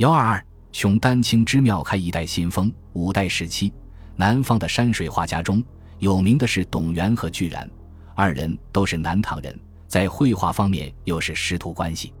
[0.00, 2.72] 幺二二，熊丹青之妙开一代新风。
[2.94, 3.70] 五代时期，
[4.16, 5.62] 南方的山水画家中
[5.98, 7.70] 有名的是董源和巨然，
[8.14, 9.54] 二人都是南唐人，
[9.86, 12.14] 在绘画方面又是师徒关系。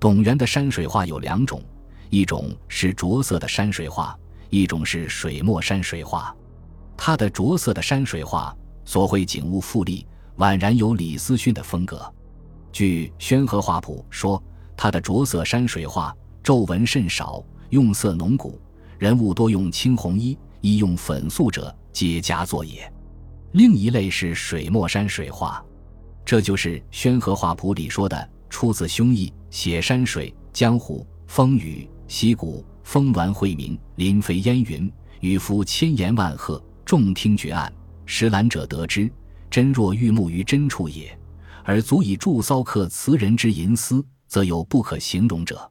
[0.00, 1.62] 董源的山水画有两种，
[2.08, 4.18] 一种是着色的山水画，
[4.48, 6.34] 一种是水墨山水画。
[6.96, 8.56] 他的着色的山水画
[8.86, 10.06] 所绘景物富丽，
[10.38, 12.10] 宛然有李思训的风格。
[12.72, 14.42] 据《宣和画谱》说，
[14.74, 16.16] 他的着色山水画。
[16.48, 18.58] 皱纹甚少，用色浓古，
[18.98, 22.90] 人物多用青红衣，衣用粉素者，皆佳作也。
[23.52, 25.62] 另一类是水墨山水画，
[26.24, 34.90] 这就是《宣和画谱》里说的：出自胸臆，写山水、江湖、风雨、溪谷、峰峦、晦明、林飞烟云，
[35.20, 37.70] 与夫千言万壑，众听绝案，
[38.06, 39.12] 识览者得之，
[39.50, 41.14] 真若玉木于真处也。
[41.62, 45.70] 而足以助骚客词人之吟思，则有不可形容者。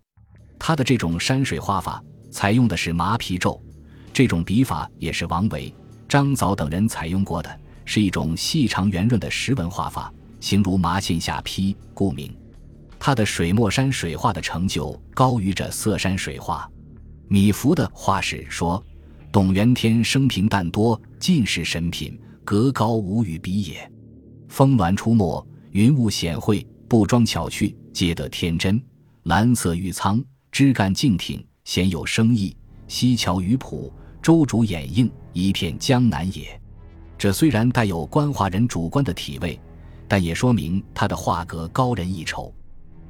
[0.59, 3.61] 他的这种山水画法采用的是麻皮皱，
[4.11, 5.73] 这种笔法也是王维、
[6.07, 12.35] 张藻等人采用过的，是一种细长圆润的石纹画法，形如麻线下披，故名。
[12.99, 16.69] 他的水墨山水画的成就高于这色山水画。
[17.27, 18.83] 米芾的画史说
[19.31, 23.89] ：“董元天生平淡多，尽是神品，格高无与比也。
[24.47, 28.81] 峰峦出没，云雾显晦，布装巧趣，皆得天真。
[29.23, 30.23] 蓝色玉苍。”
[30.57, 32.57] 枝干静挺，鲜有生意。
[32.87, 36.59] 溪桥鱼浦，舟竹掩映，一片江南也。
[37.15, 39.59] 这虽然带有官话人主观的体味，
[40.07, 42.51] 但也说明他的画格高人一筹。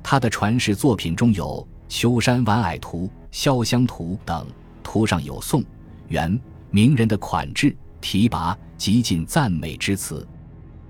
[0.03, 3.09] 他的传世作品中有《秋山晚霭图》
[3.41, 4.45] 《潇湘图》等，
[4.83, 5.63] 图上有宋、
[6.09, 6.37] 元
[6.69, 10.27] 名人的款制、题跋，极尽赞美之词。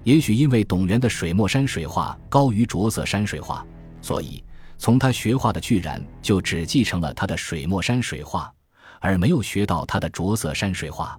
[0.03, 3.63] 也许因为董源的水墨山水画高于着色山水画，
[4.01, 4.43] 所以。
[4.77, 8.51] 从他学画的巨然，就只继承了他的水墨山水画，
[8.99, 11.17] 而没有学到他的着色山水画。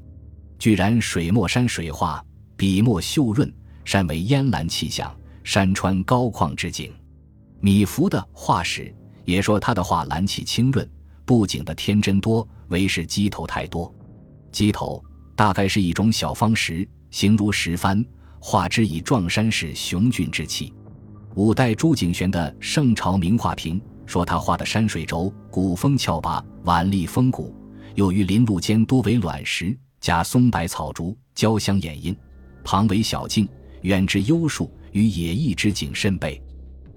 [0.58, 2.24] 巨然水墨山水画
[2.56, 3.52] 笔墨秀润，
[3.84, 6.92] 山为烟岚气象，山川高旷之景。
[7.60, 8.94] 米芾的画史
[9.24, 10.88] 也说他的画蓝气清润，
[11.24, 13.92] 布景的天真多，唯是鸡头太多。
[14.52, 15.04] 鸡头
[15.36, 18.04] 大概是一种小方石，形如石帆，
[18.40, 20.72] 画之以壮山势雄峻之气。
[21.38, 27.54] 五代朱景玄的《圣朝名画评》说，他画的山水轴古风峭拔，婉丽风骨，
[27.94, 32.16] 又于林路间多为卵石，加松柏草竹，交相掩映，
[32.64, 33.48] 旁为小径，
[33.82, 36.42] 远至幽树，与野逸之景甚备。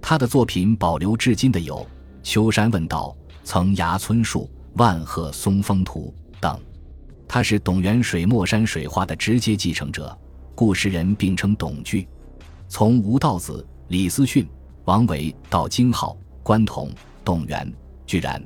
[0.02, 1.76] 他的作品保留至今的有
[2.24, 3.16] 《秋山问道》
[3.48, 4.40] 《层崖村树》
[4.74, 6.60] 《万壑松风图》等。
[7.28, 10.18] 他是董源水墨山水画的直接继承者，
[10.56, 12.08] 故时人并称董巨。
[12.68, 13.64] 从吴道子。
[13.92, 14.48] 李思训、
[14.86, 16.90] 王维到金浩、关同、
[17.26, 17.70] 董源、
[18.06, 18.42] 居然，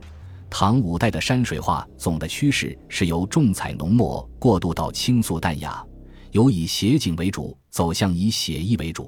[0.49, 5.85] 唐五代的山水画总的趋势是由重彩浓墨过渡到清素淡雅，
[6.31, 9.07] 由以写景为主走向以写意为主。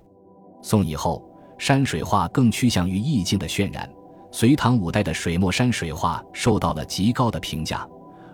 [0.62, 1.28] 宋以后，
[1.58, 3.90] 山水画更趋向于意境的渲染。
[4.31, 7.84] 隋唐五代的水墨山水画受到了极高的评价，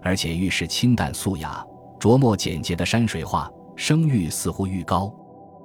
[0.01, 1.65] 而且愈是清淡素雅、
[1.97, 5.09] 着墨简洁的山水画声誉似乎愈高。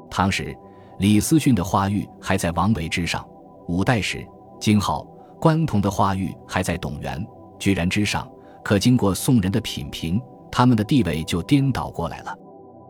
[0.09, 0.57] 唐时。
[0.99, 3.25] 李思训的画玉还在王维之上，
[3.69, 4.27] 五代时，
[4.61, 5.05] 金浩、
[5.41, 7.25] 关同的画玉还在董源、
[7.59, 8.29] 居然之上。
[8.65, 10.21] 可经过宋人的品评，
[10.51, 12.37] 他们的地位就颠倒过来了。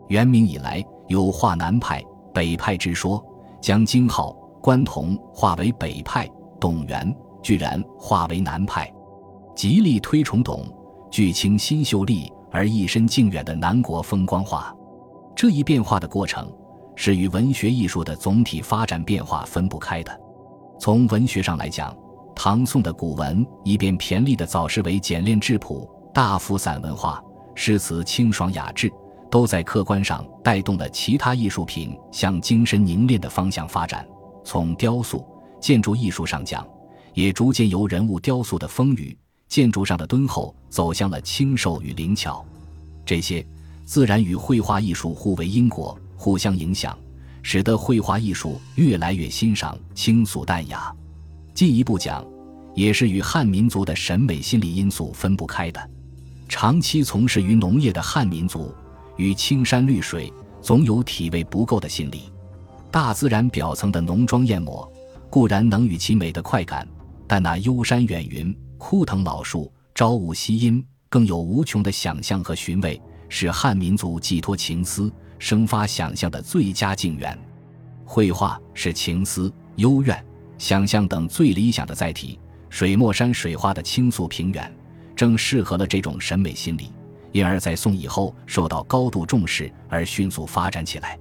[0.07, 2.03] 元明以来，有画南派、
[2.33, 3.23] 北派之说，
[3.61, 6.27] 将金浩、关同划为北派，
[6.59, 8.91] 董源、居然划为南派，
[9.55, 10.65] 极力推崇董、
[11.11, 14.75] 巨清新秀丽而一身静远的南国风光画。
[15.35, 16.51] 这一变化的过程。
[17.01, 20.19] 是与文学艺术的总体发展变化分不开的。
[20.77, 21.95] 从文学上来讲，
[22.35, 27.23] 唐宋的古文以便骈俪的早诗为简练质朴，大幅散文化，
[27.55, 28.91] 诗词清爽雅致，
[29.31, 34.05] 都在客观上带动了其他艺术品向精神凝练的方向发展。
[34.43, 35.25] 从雕塑、
[35.61, 36.67] 建筑艺术上讲，
[37.13, 39.15] 也逐渐由人物雕塑的丰腴、
[39.47, 42.45] 建筑上的敦厚，走向了清瘦与灵巧。
[43.05, 43.47] 这些
[43.85, 45.97] 自然与绘画艺术互为因果。
[46.19, 46.97] 互相影响，
[47.41, 50.93] 使得绘画艺术越来越欣赏清素淡雅。
[51.53, 52.27] 进一步讲，
[52.75, 55.89] 也是与汉民族的审美心理因素分不开的。
[56.49, 58.75] 长期从事于农业的汉民族，
[59.15, 60.31] 与青山绿水
[60.61, 62.23] 总有体味不够的心理。
[62.91, 64.91] 大自然表层的浓妆艳抹
[65.29, 66.85] 固然能与其美的快感，
[67.27, 75.09] 但那幽山远云、枯藤老树、朝雾夕阴，更有无穷的想象和寻味，使汉民族寄托情思。
[75.39, 77.35] 生发想象的最佳境缘，
[78.05, 80.23] 绘画是情思、幽怨、
[80.57, 82.37] 想象等最理想的载体。
[82.69, 84.71] 水墨山水画的倾诉平远，
[85.15, 86.93] 正适合了这种审美心理，
[87.31, 91.17] 因而，在宋以后受到高度重视而迅速发展起来。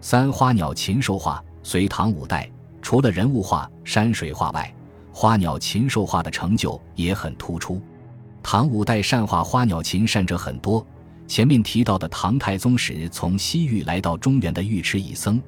[0.00, 2.48] 三花鸟禽兽画隋唐五代，
[2.80, 4.72] 除了人物画、山水画外，
[5.12, 7.82] 花鸟禽兽画的成就也很突出。
[8.40, 10.86] 唐五代善画花鸟禽善者很多。
[11.26, 15.40] 前面提到的唐太宗时从西域来到中原的尉迟乙僧，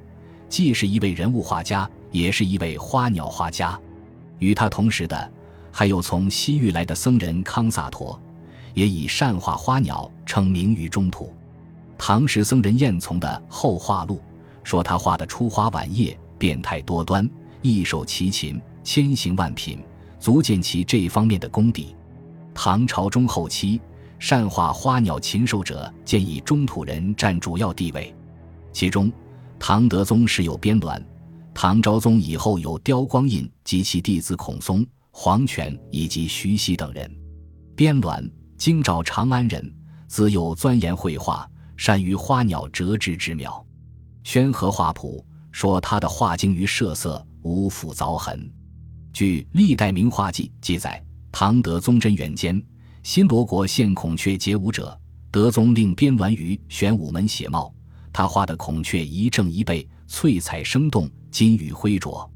[0.48, 3.78] 既是一位人物画家，也是一位花鸟画家。
[4.38, 5.32] 与他同时的，
[5.70, 8.18] 还有从西域来的僧人康萨陀，
[8.74, 11.32] 也以善画花鸟称名于中土。
[11.98, 14.16] 唐时僧人晏从的《后画录》
[14.62, 17.28] 说他画的出花晚叶，变态多端，
[17.60, 19.78] 一手奇琴，千形万品，
[20.18, 21.94] 足见其这方面的功底。
[22.54, 23.78] 唐朝中后期。
[24.18, 28.14] 善画花鸟禽兽者，建议中土人占主要地位。
[28.72, 29.12] 其中，
[29.58, 31.02] 唐德宗时有边鸾，
[31.54, 37.10] 唐昭宗以后有刁光印及其弟子孔松、黄权以及徐熙等人。
[37.74, 39.74] 边鸾，京兆长安人，
[40.08, 43.52] 自幼钻研绘画，善于花鸟折枝之妙。
[44.28, 48.50] 《宣和画谱》说他的画精于设色，无复凿痕。
[49.12, 52.62] 据《历代名画记》记载，唐德宗贞元间。
[53.06, 55.00] 新罗国献孔雀结舞者，
[55.30, 57.72] 德宗令边鸾于玄武门写帽。
[58.12, 62.28] 他画的孔雀一正一背，翠彩生动，金羽辉灼。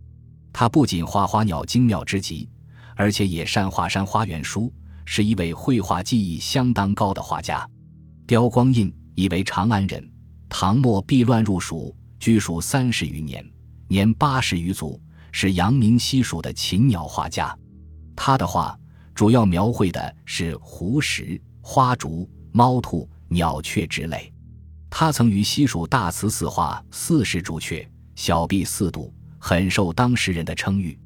[0.53, 2.49] 他不仅画花鸟精妙之极，
[2.95, 4.73] 而且也善画山花园书，
[5.05, 7.69] 是一位绘画技艺相当高的画家。
[8.25, 10.09] 刁光印以为长安人，
[10.49, 13.45] 唐末避乱入蜀，居蜀三十余年，
[13.89, 15.01] 年八十余卒，
[15.33, 17.59] 是阳明西蜀的禽鸟画家。
[18.15, 18.79] 他的画。
[19.15, 24.33] 主要描绘的是湖石、花竹、猫兔、鸟雀之类。
[24.89, 30.99] 他曾于西蜀大慈寺画四十竹雀，小臂四度，很受当时人的称誉。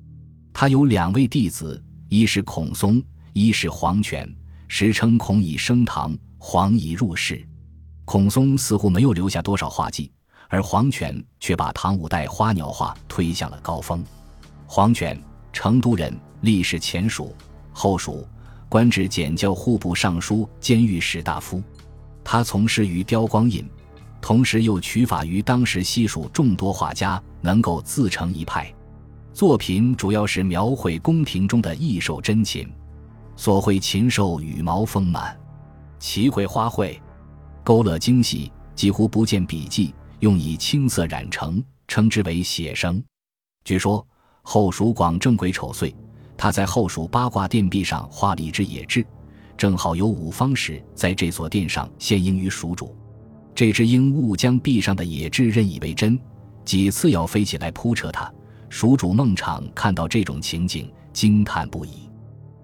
[0.53, 3.03] 他有两位弟子，一是孔松，
[3.33, 4.33] 一是黄权，
[4.69, 7.47] 时称孔已升堂，黄已入室。
[8.05, 10.13] 孔松似乎没有留下多少画迹，
[10.49, 14.05] 而黄权却把唐五代花鸟画推向了高峰。
[14.67, 15.21] 黄权，
[15.53, 17.35] 成都人，历仕前蜀。
[17.75, 18.27] 后蜀，
[18.71, 21.63] 官至检校户部尚书兼御史大夫。
[22.23, 23.69] 他从事于雕光印，
[24.23, 28.73] 同时又取法于当时西蜀众多画家，能够自成一派。
[29.35, 32.73] 作品主要是描绘宫廷中的异兽珍禽，
[33.37, 35.37] 所绘禽兽羽毛丰满，
[35.99, 36.99] 奇绘花卉，
[37.65, 43.03] 勾勒精细，几乎不见笔迹，用以青色染成，称之为写生。
[43.65, 44.07] 据说
[44.43, 45.95] 后蜀广正癸丑岁。
[46.45, 49.03] 他在后蜀八卦殿壁上画了一只野雉，
[49.57, 52.95] 正好有五方石在这座殿上献鹰于蜀主。
[53.55, 56.21] 这只鹰误将壁上的野雉认以为真，
[56.63, 58.31] 几次要飞起来扑扯它。
[58.69, 62.11] 蜀主孟昶看到这种情景，惊叹不已。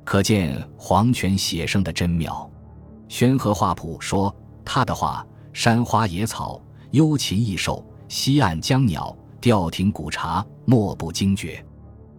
[0.04, 2.50] 可见黄泉写生的真妙。
[3.08, 6.60] 《宣和画谱》说他的画：山花野草、
[6.90, 11.64] 幽禽异兽、西岸江鸟、吊亭古茶，莫不惊绝。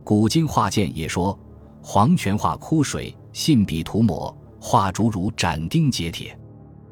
[0.04, 1.38] 古今画鉴也说，
[1.84, 6.38] 黄泉画枯水，信笔涂抹，画竹如斩钉截铁。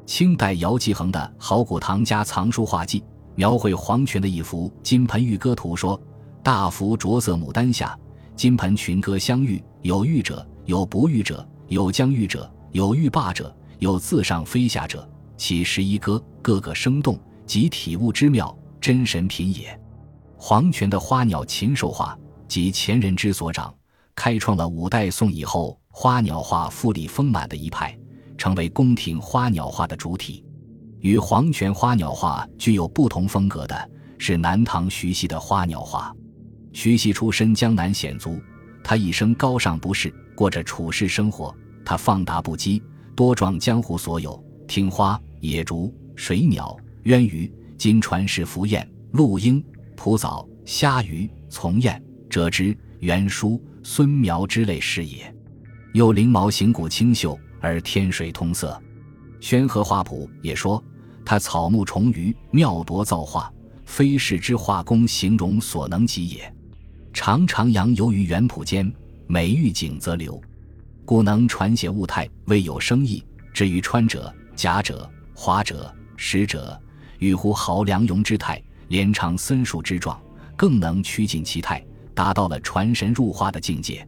[0.04, 3.00] 清代姚继恒的《好古唐家藏书画记》
[3.36, 5.98] 描绘黄泉的一幅金盆玉歌图，说：
[6.42, 7.96] 大幅着色牡丹下，
[8.34, 15.08] 金盆群歌相遇，有玉者，有不玉者，有将玉者，有玉罢者，有自上飞下者。
[15.36, 19.80] 其十一歌，个个生动，即体物之妙，真神品也。
[20.36, 22.18] 黄泉的花鸟禽兽画。
[22.48, 23.72] 及前人之所长，
[24.22, 27.98] 开创了五代宋以后花鸟画富丽丰满的一派，
[28.36, 30.44] 成为宫廷花鸟画的主体。
[30.98, 36.14] 与黄泉花鸟画具有不同风格的是南唐徐熙的花鸟画。
[36.74, 38.38] 徐熙出身江南险族，
[38.84, 41.56] 他一生高尚不世，过着处世生活。
[41.82, 42.82] 他放达不羁，
[43.16, 49.64] 多壮江湖所有，听花、野竹、水鸟、渊鱼、金传世浮燕、陆鹰、
[49.96, 51.98] 蒲藻、虾鱼、从燕。
[52.28, 55.34] 折枝、圆书、孙苗之类是也。
[55.92, 58.80] 又灵毛形骨清秀，而天水通色。
[59.40, 60.82] 宣和画谱也说，
[61.24, 63.52] 他草木虫鱼妙夺造化，
[63.84, 66.54] 非世之画工形容所能及也。
[67.12, 68.92] 常常扬游于园圃间，
[69.26, 70.40] 每遇景则流，
[71.04, 73.24] 故能传写物态，未有生意。
[73.52, 76.80] 至于穿者、甲者、华者、使者，
[77.18, 80.20] 欲乎豪良勇之态，连长森树之状，
[80.54, 81.84] 更能趋近其态。
[82.20, 84.06] 达到了传神入化的境界。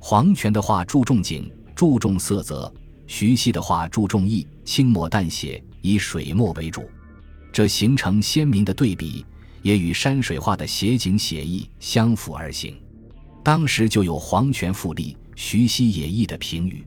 [0.00, 2.68] 黄泉的画注重景，注重色泽；
[3.06, 6.82] 徐熙的画注重意，轻墨淡写，以水墨为主。
[7.52, 9.24] 这形成鲜明的对比，
[9.62, 12.76] 也与山水画的写景写意相辅而行。
[13.44, 16.84] 当时就有黄泉富丽，徐熙野意的评语。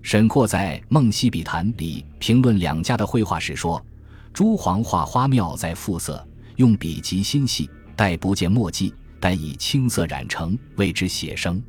[0.00, 3.84] 沈括在《梦溪笔谈》里评论两家的绘画时说
[4.32, 11.62] ：“朱黄画花妙在复色，用笔极心细，但不见墨迹，但以青色染成，谓之写生。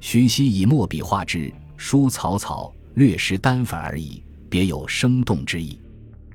[0.00, 5.80] 徐熙以墨笔画之，书草草，略施丹粉而已，别有生动之意。”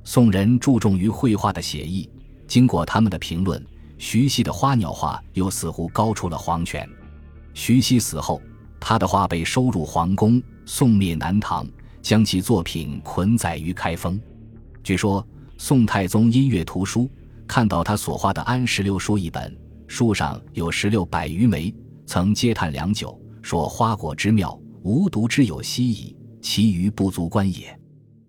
[0.04, 2.10] 宋人注重于绘画的写意，
[2.48, 3.64] 经过他们的评论，
[4.00, 6.90] 徐熙的花鸟画又似乎高出了黄泉。
[7.54, 8.42] 徐熙死后，
[8.80, 11.68] 他的画被收入皇宫，宋灭南唐，
[12.02, 14.20] 将其作品捆载于开封。
[14.84, 15.24] 据说
[15.58, 17.08] 宋太宗音乐图书，
[17.46, 19.56] 看到他所画的《安石榴书》一本，
[19.90, 21.74] 树上有石榴百余枚，
[22.06, 27.78] 曾嗟叹良久，说花果之妙，无独之有稀矣，其余不足观也。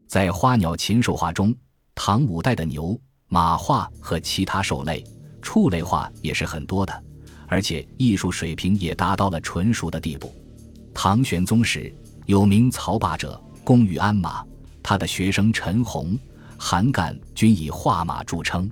[0.09, 1.55] 在花鸟禽兽画中，
[1.95, 2.99] 唐五代的牛、
[3.29, 5.05] 马画和其他兽类、
[5.43, 7.05] 畜类画也是很多的。
[7.47, 10.35] 而且艺术水平也达到了纯熟的地步。
[10.95, 14.43] 唐玄宗时，有名曹霸者，工于鞍马。
[14.83, 16.19] 他的学生陈洪、
[16.57, 18.69] 韩干均以画马著称。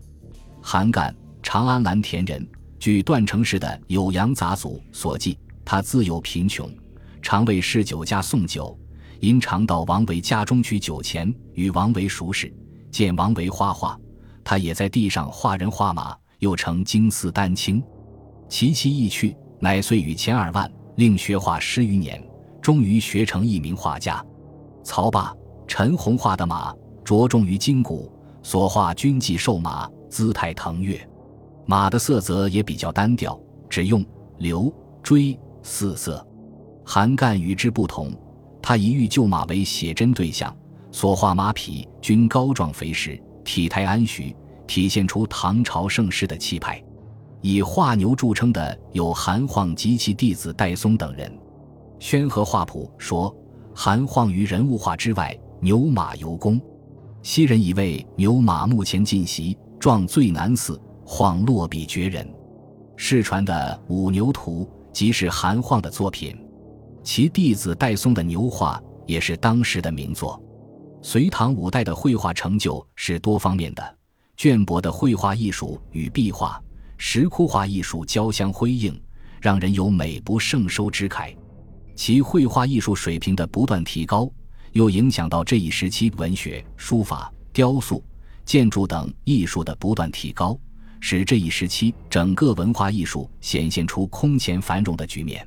[0.63, 2.49] 韩干，长安蓝田人。
[2.79, 6.71] 据段成式的《酉阳杂俎》所记，他自幼贫穷，
[7.21, 8.79] 常为侍酒家送酒。
[9.21, 12.53] 因常到王维家中取酒钱，与王维熟识，
[12.89, 13.99] 见王维画画，
[14.45, 17.83] 他也在地上画人画马，又成经四丹青。
[18.49, 22.25] 其妻意趣，乃遂与钱二万，令学画十余年，
[22.63, 24.25] 终于学成一名画家。
[24.85, 25.35] 曹霸、
[25.67, 26.73] 陈洪画的马
[27.05, 30.97] 着重于筋骨，所画均系瘦马，姿态腾跃。
[31.71, 34.03] 马的色泽也比较单调，只用
[34.39, 34.73] 流、
[35.03, 36.27] 锥四色。
[36.83, 38.11] 韩干与之不同，
[38.63, 40.57] 他以欲就马为写真对象，
[40.91, 44.35] 所画马匹均高壮肥实，体态安徐，
[44.67, 46.83] 体现出唐朝盛世的气派。
[47.43, 51.31] 以画牛著称的有韩晃及其弟子戴嵩等人。
[51.99, 53.37] 宣和画谱说，
[53.75, 56.59] 韩晃于人物画之外，牛马尤工。
[57.23, 60.81] 昔人以为牛马目前进袭，状最难似，
[61.11, 62.31] 晃落笔绝人。
[62.95, 66.37] 世传的《五牛图》即是韩晃的作品，
[67.03, 70.39] 其弟子戴嵩的牛画也是当时的名作。
[71.01, 73.97] 隋唐五代的绘画成就是多方面的，
[74.37, 76.63] 绢帛的绘画艺术与壁画。
[76.99, 79.01] 石窟画艺术交相辉映，
[79.41, 81.35] 让人有美不胜收之慨。
[81.97, 84.31] 其绘画艺术水平的不断提高，
[84.73, 88.05] 又影响到这一时期文学、书法、雕塑、
[88.45, 90.59] 建筑等艺术的不断提高，
[91.01, 95.47] 使这一时期整个文化艺术显现出空前繁荣的局面。